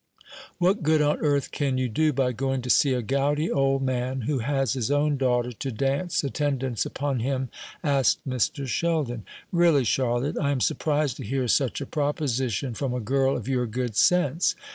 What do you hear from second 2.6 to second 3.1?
to see a